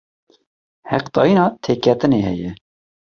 [0.91, 2.49] Heqdayina têketinê heye?